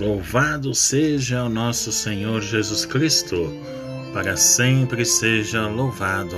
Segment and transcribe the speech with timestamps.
[0.00, 3.52] Louvado seja o nosso Senhor Jesus Cristo,
[4.12, 6.36] para sempre seja louvado.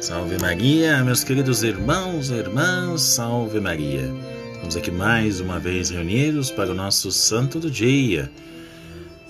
[0.00, 4.12] Salve Maria, meus queridos irmãos e irmãs, salve Maria.
[4.52, 8.28] Estamos aqui mais uma vez reunidos para o nosso Santo do Dia.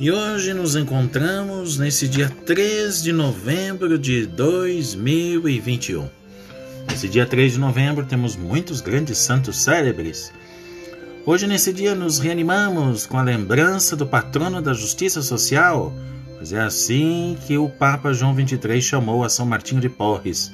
[0.00, 6.09] E hoje nos encontramos nesse dia 3 de novembro de 2021.
[6.88, 10.32] Nesse dia 3 de novembro temos muitos grandes santos célebres.
[11.28, 15.92] Hoje, nesse dia, nos reanimamos com a lembrança do patrono da justiça social,
[16.36, 20.52] pois é assim que o Papa João XXIII chamou a São Martinho de Porres.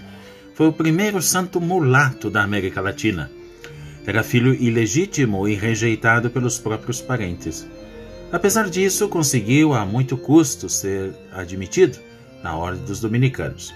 [0.54, 3.30] Foi o primeiro santo mulato da América Latina.
[4.06, 7.68] Era filho ilegítimo e rejeitado pelos próprios parentes.
[8.32, 11.98] Apesar disso, conseguiu a muito custo ser admitido
[12.42, 13.74] na Ordem dos Dominicanos.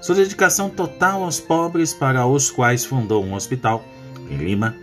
[0.00, 3.84] Sua dedicação total aos pobres, para os quais fundou um hospital
[4.28, 4.74] em Lima,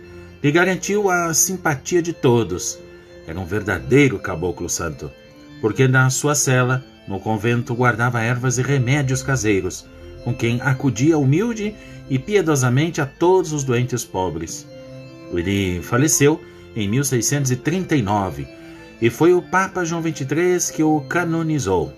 [0.44, 2.78] lhe garantiu a simpatia de todos.
[3.26, 5.10] Era um verdadeiro caboclo santo,
[5.58, 9.86] porque na sua cela, no convento, guardava ervas e remédios caseiros,
[10.22, 11.74] com quem acudia humilde
[12.10, 14.66] e piedosamente a todos os doentes pobres.
[15.32, 16.38] Ele faleceu
[16.76, 18.46] em 1639
[19.00, 21.90] e foi o Papa João XXIII que o canonizou.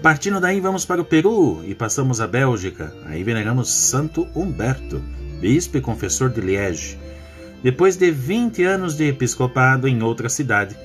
[0.00, 2.94] Partindo daí, vamos para o Peru e passamos à Bélgica.
[3.06, 5.02] Aí veneramos Santo Humberto
[5.42, 6.96] bispo e confessor de Liege.
[7.64, 10.76] Depois de 20 anos de episcopado em outra cidade,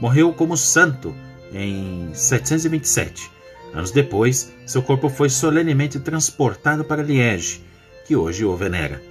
[0.00, 1.12] morreu como santo
[1.52, 3.28] em 727.
[3.74, 7.60] Anos depois, seu corpo foi solenemente transportado para Liege,
[8.06, 9.02] que hoje o venera.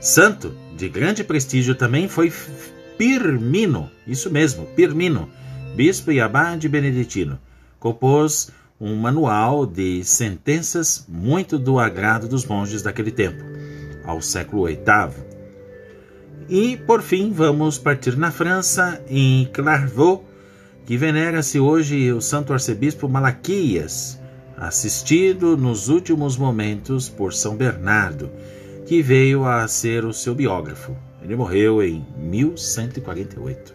[0.00, 2.32] Santo de grande prestígio também foi
[2.96, 5.30] Pirmino, isso mesmo, Pirmino,
[5.76, 7.38] bispo e abade beneditino.
[7.78, 8.50] Compôs
[8.80, 13.57] um manual de sentenças muito do agrado dos monges daquele tempo
[14.08, 14.78] ao século VIII.
[16.48, 20.24] E, por fim, vamos partir na França, em Clairvaux,
[20.86, 24.18] que venera-se hoje o Santo Arcebispo Malaquias,
[24.56, 28.30] assistido nos últimos momentos por São Bernardo,
[28.86, 30.96] que veio a ser o seu biógrafo.
[31.22, 33.74] Ele morreu em 1148.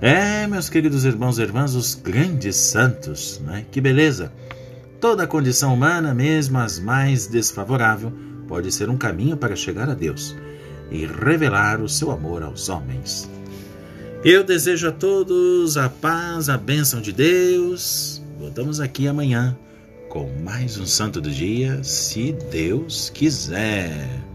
[0.00, 3.64] É, meus queridos irmãos e irmãs, os grandes santos, né?
[3.70, 4.32] Que beleza!
[5.00, 8.12] Toda a condição humana, mesmo as mais desfavoráveis,
[8.54, 10.36] pode ser um caminho para chegar a Deus
[10.88, 13.28] e revelar o seu amor aos homens.
[14.24, 18.22] Eu desejo a todos a paz, a bênção de Deus.
[18.38, 19.58] Voltamos aqui amanhã
[20.08, 24.33] com mais um Santo do Dia, se Deus quiser.